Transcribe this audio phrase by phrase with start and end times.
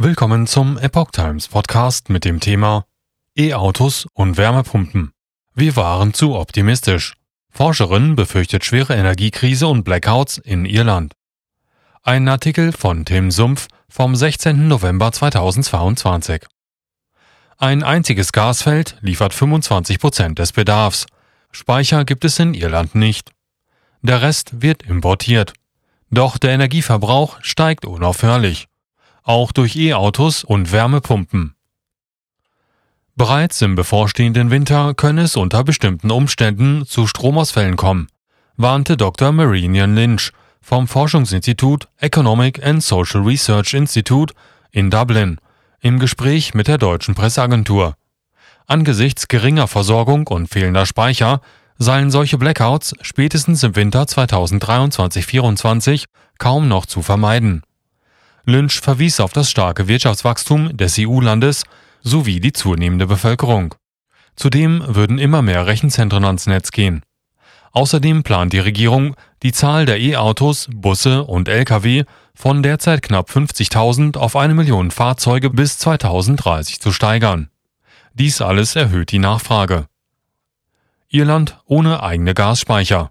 [0.00, 2.84] Willkommen zum Epoch Times Podcast mit dem Thema
[3.36, 5.10] E-Autos und Wärmepumpen.
[5.56, 7.14] Wir waren zu optimistisch.
[7.50, 11.14] Forscherin befürchtet schwere Energiekrise und Blackouts in Irland.
[12.04, 14.68] Ein Artikel von Tim Sumpf vom 16.
[14.68, 16.46] November 2022.
[17.56, 21.06] Ein einziges Gasfeld liefert 25 Prozent des Bedarfs.
[21.50, 23.32] Speicher gibt es in Irland nicht.
[24.02, 25.54] Der Rest wird importiert.
[26.08, 28.67] Doch der Energieverbrauch steigt unaufhörlich
[29.28, 31.54] auch durch E-Autos und Wärmepumpen.
[33.14, 38.08] Bereits im bevorstehenden Winter könne es unter bestimmten Umständen zu Stromausfällen kommen,
[38.56, 39.32] warnte Dr.
[39.32, 44.32] Marinian Lynch vom Forschungsinstitut Economic and Social Research Institute
[44.70, 45.38] in Dublin
[45.80, 47.96] im Gespräch mit der deutschen Presseagentur.
[48.66, 51.42] Angesichts geringer Versorgung und fehlender Speicher
[51.76, 56.04] seien solche Blackouts spätestens im Winter 2023-24
[56.38, 57.62] kaum noch zu vermeiden.
[58.48, 61.64] Lynch verwies auf das starke Wirtschaftswachstum des EU-Landes
[62.00, 63.74] sowie die zunehmende Bevölkerung.
[64.36, 67.02] Zudem würden immer mehr Rechenzentren ans Netz gehen.
[67.72, 74.16] Außerdem plant die Regierung, die Zahl der E-Autos, Busse und Lkw von derzeit knapp 50.000
[74.16, 77.50] auf eine Million Fahrzeuge bis 2030 zu steigern.
[78.14, 79.88] Dies alles erhöht die Nachfrage.
[81.10, 83.10] Irland ohne eigene Gasspeicher.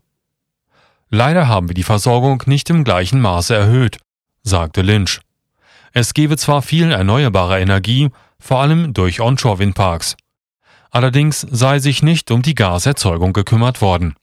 [1.09, 3.99] Leider haben wir die Versorgung nicht im gleichen Maße erhöht,
[4.41, 5.21] sagte Lynch.
[5.93, 10.15] Es gebe zwar viel erneuerbare Energie, vor allem durch Onshore-Windparks.
[10.91, 14.15] Allerdings sei sich nicht um die Gaserzeugung gekümmert worden.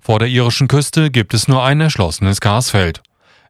[0.00, 3.02] Vor der irischen Küste gibt es nur ein erschlossenes Gasfeld.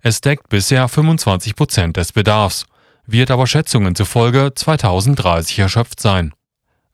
[0.03, 2.67] Es deckt bisher 25 Prozent des Bedarfs,
[3.07, 6.33] wird aber Schätzungen zufolge 2030 erschöpft sein.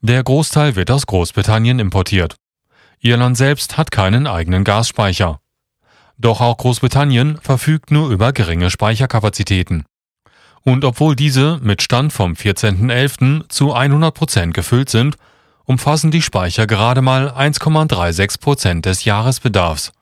[0.01, 2.37] Der Großteil wird aus Großbritannien importiert.
[3.01, 5.41] Irland selbst hat keinen eigenen Gasspeicher.
[6.19, 9.85] Doch auch Großbritannien verfügt nur über geringe Speicherkapazitäten.
[10.67, 13.48] Und obwohl diese mit Stand vom 14.11.
[13.48, 15.17] zu 100 Prozent gefüllt sind,
[15.64, 19.92] umfassen die Speicher gerade mal 1,36 Prozent des Jahresbedarfs.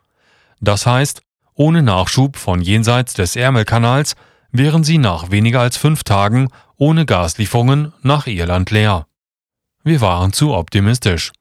[0.62, 1.20] Das heißt,
[1.52, 4.16] ohne Nachschub von jenseits des Ärmelkanals
[4.52, 9.06] wären sie nach weniger als fünf Tagen ohne Gaslieferungen nach Irland leer.
[9.82, 11.32] Wir waren zu optimistisch.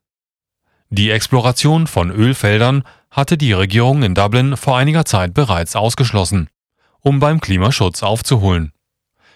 [0.89, 6.49] Die Exploration von Ölfeldern hatte die Regierung in Dublin vor einiger Zeit bereits ausgeschlossen,
[6.99, 8.73] um beim Klimaschutz aufzuholen.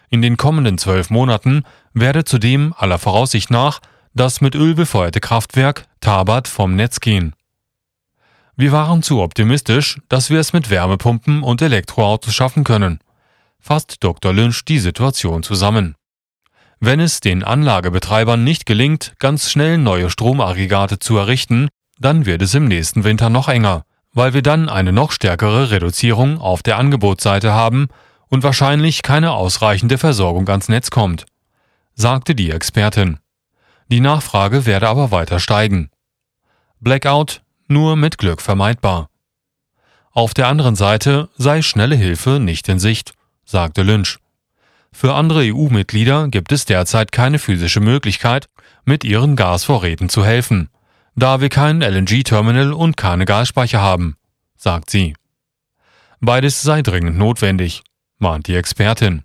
[0.09, 1.63] In den kommenden zwölf Monaten
[1.94, 3.81] werde zudem aller Voraussicht nach
[4.13, 7.34] das mit Öl befeuerte Kraftwerk Tabat vom Netz gehen.
[8.56, 13.00] Wir waren zu optimistisch, dass wir es mit Wärmepumpen und Elektroautos schaffen können,
[13.59, 14.34] fasst Dr.
[14.34, 15.95] Lynch die Situation zusammen.
[16.79, 21.69] Wenn es den Anlagebetreibern nicht gelingt, ganz schnell neue Stromaggregate zu errichten,
[22.00, 26.39] dann wird es im nächsten Winter noch enger, weil wir dann eine noch stärkere Reduzierung
[26.39, 27.88] auf der Angebotsseite haben
[28.29, 31.25] und wahrscheinlich keine ausreichende Versorgung ans Netz kommt,
[31.95, 33.19] sagte die Expertin.
[33.89, 35.89] Die Nachfrage werde aber weiter steigen.
[36.79, 39.09] Blackout nur mit Glück vermeidbar.
[40.11, 43.13] Auf der anderen Seite sei schnelle Hilfe nicht in Sicht,
[43.45, 44.17] sagte Lynch.
[44.91, 48.47] Für andere EU-Mitglieder gibt es derzeit keine physische Möglichkeit,
[48.83, 50.69] mit ihren Gasvorräten zu helfen,
[51.15, 54.15] da wir kein LNG-Terminal und keine Gasspeicher haben,
[54.55, 55.15] sagt sie.
[56.19, 57.83] Beides sei dringend notwendig,
[58.19, 59.23] mahnt die Expertin.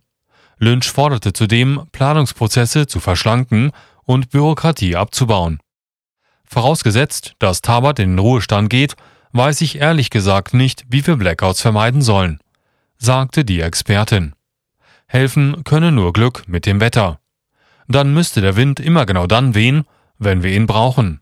[0.58, 3.72] Lynch forderte zudem, Planungsprozesse zu verschlanken
[4.04, 5.58] und Bürokratie abzubauen.
[6.44, 8.94] Vorausgesetzt, dass Tabat in den Ruhestand geht,
[9.32, 12.38] weiß ich ehrlich gesagt nicht, wie wir Blackouts vermeiden sollen,
[12.98, 14.34] sagte die Expertin.
[15.06, 17.20] Helfen könne nur Glück mit dem Wetter.
[17.88, 19.84] Dann müsste der Wind immer genau dann wehen,
[20.18, 21.21] wenn wir ihn brauchen.